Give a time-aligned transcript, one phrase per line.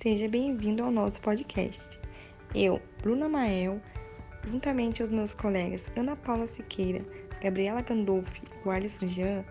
[0.00, 1.98] seja bem-vindo ao nosso podcast.
[2.54, 3.82] Eu, Bruna Mael,
[4.44, 7.04] juntamente aos meus colegas Ana Paula Siqueira,
[7.42, 9.44] Gabriela Gandolfi e Alisson Jean,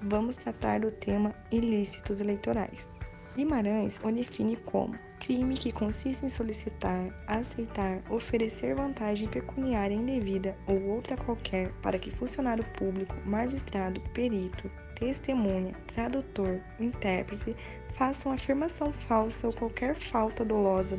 [0.00, 2.98] vamos tratar do tema ilícitos eleitorais.
[3.34, 10.82] Guimarães o define como crime que consiste em solicitar, aceitar, oferecer vantagem pecuniária indevida ou
[10.90, 17.56] outra qualquer para que funcionário público, magistrado, perito, testemunha, tradutor, intérprete
[17.94, 20.98] façam afirmação falsa ou qualquer falta dolosa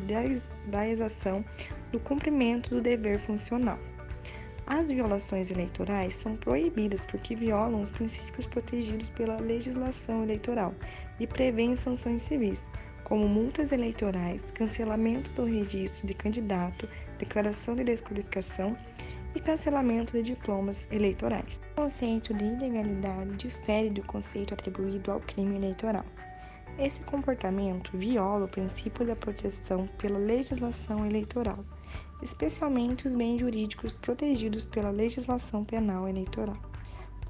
[0.68, 1.44] da exação
[1.92, 3.78] do cumprimento do dever funcional.
[4.66, 10.74] As violações eleitorais são proibidas porque violam os princípios protegidos pela legislação eleitoral
[11.20, 12.66] e prevêem sanções civis,
[13.04, 16.88] como multas eleitorais, cancelamento do registro de candidato,
[17.20, 18.78] declaração de desqualificação
[19.36, 21.60] e cancelamento de diplomas eleitorais.
[21.74, 26.06] O conceito de ilegalidade difere do conceito atribuído ao crime eleitoral.
[26.80, 31.64] Esse comportamento viola o princípio da proteção pela legislação eleitoral,
[32.22, 36.58] especialmente os bens jurídicos protegidos pela legislação penal eleitoral.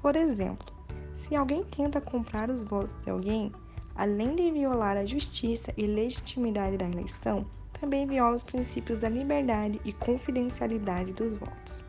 [0.00, 0.72] Por exemplo,
[1.14, 3.52] se alguém tenta comprar os votos de alguém,
[3.94, 9.80] além de violar a justiça e legitimidade da eleição, também viola os princípios da liberdade
[9.84, 11.84] e confidencialidade dos votos.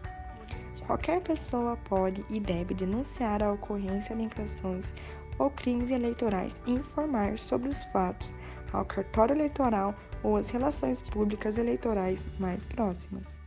[0.86, 4.94] Qualquer pessoa pode e deve denunciar a ocorrência de infrações
[5.40, 8.34] ou crimes eleitorais e informar sobre os fatos
[8.74, 13.40] ao cartório eleitoral ou às relações públicas eleitorais mais próximas.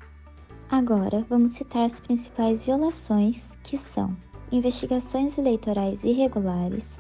[0.71, 4.17] Agora, vamos citar as principais violações, que são
[4.53, 6.99] investigações eleitorais irregulares,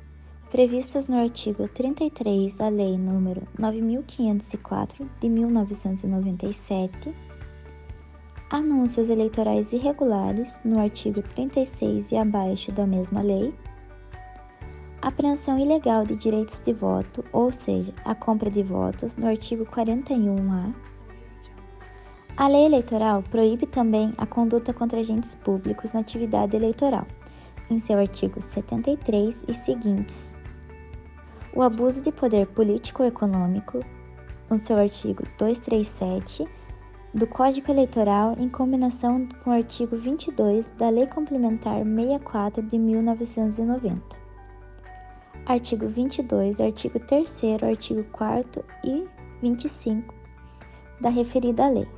[0.50, 7.14] previstas no artigo 33 da Lei nº 9504 de 1997,
[8.50, 13.54] anúncios eleitorais irregulares no artigo 36 e abaixo da mesma lei,
[15.00, 20.74] apreensão ilegal de direitos de voto, ou seja, a compra de votos, no artigo 41A.
[22.36, 27.06] A lei eleitoral proíbe também a conduta contra agentes públicos na atividade eleitoral,
[27.70, 30.28] em seu artigo 73 e seguintes,
[31.54, 33.84] o abuso de poder político ou econômico,
[34.48, 36.46] no seu artigo 237,
[37.12, 44.27] do Código Eleitoral em combinação com o artigo 22 da Lei Complementar 64 de 1990.
[45.48, 49.06] Artigo 22, artigo 3 artigo 4 e
[49.40, 50.14] 25
[51.00, 51.88] da referida lei.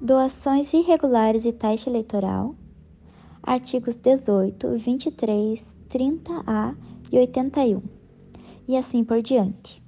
[0.00, 2.54] Doações irregulares e taxa eleitoral.
[3.42, 6.74] Artigos 18, 23, 30A
[7.12, 7.82] e 81,
[8.66, 9.82] e assim por diante.